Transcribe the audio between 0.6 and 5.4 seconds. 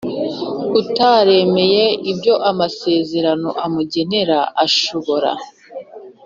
Utaremeye ibyo amasezerano amugenera ashobora